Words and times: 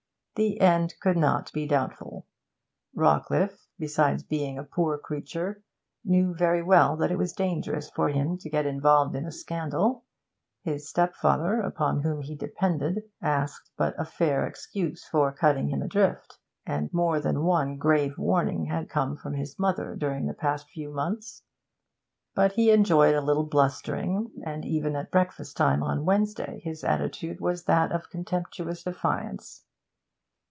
The 0.35 0.59
end 0.61 0.95
could 1.01 1.17
not 1.17 1.51
be 1.53 1.67
doubtful. 1.67 2.25
Rawcliffe, 2.95 3.67
besides 3.77 4.23
being 4.23 4.57
a 4.57 4.63
poor 4.63 4.97
creature, 4.97 5.61
knew 6.05 6.33
very 6.33 6.63
well 6.63 6.95
that 6.95 7.11
it 7.11 7.17
was 7.17 7.33
dangerous 7.33 7.91
for 7.91 8.07
him 8.09 8.37
to 8.39 8.49
get 8.49 8.65
involved 8.65 9.13
in 9.15 9.25
a 9.25 9.31
scandal; 9.31 10.03
his 10.63 10.89
stepfather, 10.89 11.59
upon 11.59 11.99
whom 12.01 12.21
he 12.21 12.35
depended, 12.35 13.03
asked 13.21 13.69
but 13.77 13.93
a 13.99 14.05
fair 14.05 14.47
excuse 14.47 15.05
for 15.05 15.31
cutting 15.33 15.67
him 15.67 15.81
adrift, 15.83 16.39
and 16.65 16.91
more 16.93 17.19
than 17.19 17.43
one 17.43 17.77
grave 17.77 18.17
warning 18.17 18.65
had 18.65 18.89
come 18.89 19.17
from 19.17 19.33
his 19.35 19.59
mother 19.59 19.95
during 19.95 20.25
the 20.25 20.33
past 20.33 20.67
few 20.69 20.91
months. 20.91 21.43
But 22.33 22.53
he 22.53 22.71
enjoyed 22.71 23.13
a 23.15 23.21
little 23.21 23.45
blustering, 23.45 24.31
and 24.43 24.65
even 24.65 24.95
at 24.95 25.11
breakfast 25.11 25.57
time 25.57 25.83
on 25.83 26.05
Wednesday 26.05 26.61
his 26.63 26.83
attitude 26.85 27.41
was 27.41 27.65
that 27.65 27.91
of 27.91 28.09
contemptuous 28.09 28.81
defiance. 28.81 29.65